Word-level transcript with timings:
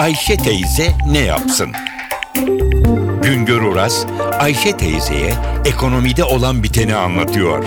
Ayşe 0.00 0.36
teyze 0.36 0.92
ne 1.06 1.18
yapsın? 1.18 1.72
Güngör 3.22 3.62
Oras, 3.62 4.06
Ayşe 4.38 4.76
teyzeye 4.76 5.34
ekonomide 5.64 6.24
olan 6.24 6.62
biteni 6.62 6.94
anlatıyor. 6.94 7.64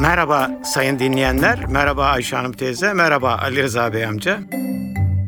Merhaba 0.00 0.50
sayın 0.64 0.98
dinleyenler, 0.98 1.66
merhaba 1.66 2.04
Ayşe 2.04 2.36
Hanım 2.36 2.52
teyze, 2.52 2.92
merhaba 2.92 3.34
Ali 3.42 3.62
Rıza 3.62 3.92
Bey 3.92 4.06
amca. 4.06 4.38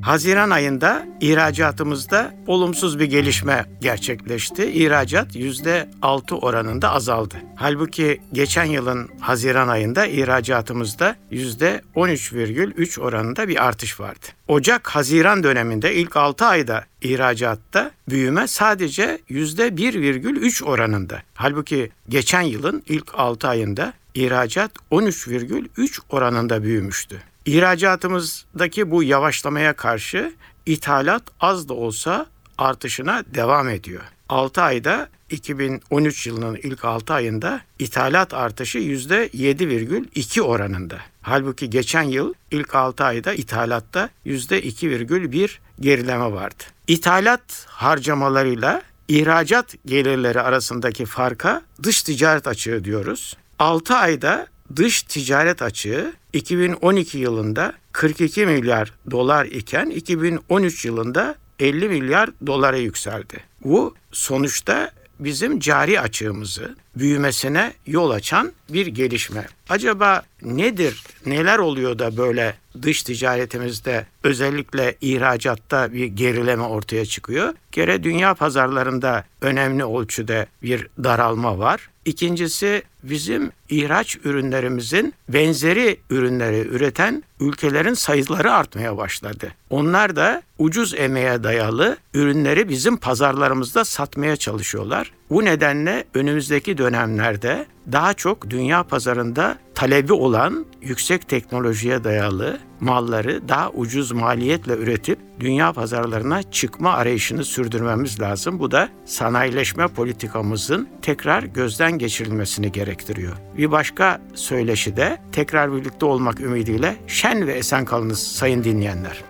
Haziran 0.03 0.51
ayında 0.51 1.07
ihracatımızda 1.21 2.35
olumsuz 2.46 2.98
bir 2.98 3.05
gelişme 3.05 3.66
gerçekleşti. 3.80 4.65
İhracat 4.65 5.37
%6 5.37 6.34
oranında 6.34 6.91
azaldı. 6.93 7.34
Halbuki 7.57 8.21
geçen 8.33 8.65
yılın 8.65 9.09
Haziran 9.21 9.69
ayında 9.69 10.07
ihracatımızda 10.07 11.16
%13,3 11.33 13.01
oranında 13.01 13.48
bir 13.48 13.66
artış 13.66 14.01
vardı. 14.01 14.27
Ocak-Haziran 14.48 15.42
döneminde 15.42 15.95
ilk 15.95 16.17
6 16.17 16.47
ayda 16.47 16.84
ihracatta 17.03 17.91
büyüme 18.09 18.47
sadece 18.47 19.19
%1,3 19.30 20.64
oranında. 20.64 21.23
Halbuki 21.34 21.91
geçen 22.09 22.42
yılın 22.42 22.83
ilk 22.89 23.14
6 23.14 23.48
ayında 23.48 23.92
ihracat 24.14 24.70
13,3 24.91 26.01
oranında 26.11 26.62
büyümüştü. 26.62 27.23
İhracatımızdaki 27.51 28.91
bu 28.91 29.03
yavaşlamaya 29.03 29.73
karşı 29.73 30.33
ithalat 30.67 31.23
az 31.41 31.69
da 31.69 31.75
olsa 31.75 32.27
artışına 32.59 33.25
devam 33.35 33.69
ediyor. 33.69 34.03
6 34.29 34.63
ayda 34.63 35.09
2013 35.31 36.27
yılının 36.27 36.55
ilk 36.55 36.85
6 36.85 37.15
ayında 37.15 37.61
ithalat 37.79 38.35
artışı 38.35 38.79
%7,2 38.79 40.41
oranında. 40.41 40.99
Halbuki 41.23 41.71
geçen 41.71 42.03
yıl 42.03 42.35
ilk 42.51 42.75
6 42.75 43.05
ayda 43.05 43.35
ithalatta 43.35 44.09
%2,1 44.27 45.51
gerileme 45.81 46.33
vardı. 46.33 46.64
İthalat 46.87 47.67
harcamalarıyla 47.67 48.83
ihracat 49.09 49.75
gelirleri 49.87 50.41
arasındaki 50.41 51.07
farka 51.07 51.62
dış 51.83 52.03
ticaret 52.03 52.47
açığı 52.47 52.85
diyoruz. 52.85 53.37
6 53.59 53.95
ayda 53.95 54.47
dış 54.77 55.03
ticaret 55.03 55.63
açığı 55.63 56.13
2012 56.33 57.19
yılında 57.19 57.73
42 57.93 58.47
milyar 58.47 58.93
dolar 59.11 59.47
iken 59.47 59.91
2013 59.91 60.85
yılında 60.85 61.35
50 61.59 61.89
milyar 61.89 62.31
dolara 62.47 62.77
yükseldi. 62.77 63.41
Bu 63.65 63.95
sonuçta 64.13 64.91
bizim 65.21 65.61
cari 65.61 66.01
açığımızı 66.01 66.77
büyümesine 66.96 67.72
yol 67.86 68.10
açan 68.10 68.52
bir 68.69 68.86
gelişme. 68.86 69.46
Acaba 69.69 70.22
nedir, 70.42 71.05
neler 71.27 71.58
oluyor 71.58 71.98
da 71.98 72.16
böyle 72.16 72.55
dış 72.83 73.02
ticaretimizde 73.02 74.06
özellikle 74.24 74.96
ihracatta 75.00 75.92
bir 75.92 76.06
gerileme 76.06 76.62
ortaya 76.62 77.06
çıkıyor? 77.06 77.55
Kere 77.72 78.02
dünya 78.02 78.34
pazarlarında 78.34 79.24
önemli 79.41 79.84
ölçüde 79.84 80.46
bir 80.62 80.86
daralma 81.05 81.58
var. 81.58 81.91
İkincisi 82.05 82.83
bizim 83.02 83.52
ihraç 83.68 84.18
ürünlerimizin 84.24 85.14
benzeri 85.28 86.00
ürünleri 86.11 86.68
üreten 86.68 87.24
ülkelerin 87.41 87.94
sayıları 87.94 88.52
artmaya 88.52 88.96
başladı. 88.96 89.52
Onlar 89.70 90.16
da 90.16 90.42
ucuz 90.58 90.94
emeğe 90.94 91.44
dayalı 91.44 91.96
ürünleri 92.14 92.68
bizim 92.68 92.96
pazarlarımızda 92.96 93.84
satmaya 93.84 94.36
çalışıyorlar. 94.36 95.12
Bu 95.31 95.45
nedenle 95.45 96.05
önümüzdeki 96.14 96.78
dönemlerde 96.78 97.67
daha 97.92 98.14
çok 98.14 98.50
dünya 98.50 98.83
pazarında 98.83 99.59
talebi 99.75 100.12
olan 100.12 100.67
yüksek 100.83 101.28
teknolojiye 101.28 102.05
dayalı 102.05 102.59
malları 102.81 103.48
daha 103.48 103.70
ucuz 103.70 104.12
maliyetle 104.12 104.73
üretip 104.73 105.19
dünya 105.41 105.73
pazarlarına 105.73 106.42
çıkma 106.42 106.92
arayışını 106.92 107.45
sürdürmemiz 107.45 108.20
lazım. 108.20 108.58
Bu 108.58 108.70
da 108.70 108.89
sanayileşme 109.05 109.89
politikamızın 109.89 110.89
tekrar 111.02 111.42
gözden 111.42 111.98
geçirilmesini 111.98 112.73
gerektiriyor. 112.73 113.36
Bir 113.57 113.70
başka 113.70 114.20
söyleşi 114.35 114.97
de 114.97 115.18
tekrar 115.33 115.77
birlikte 115.77 116.07
olmak 116.07 116.41
ümidiyle 116.41 116.97
şen 117.07 117.47
ve 117.47 117.52
esen 117.52 117.85
kalınız 117.85 118.18
sayın 118.18 118.64
dinleyenler. 118.64 119.30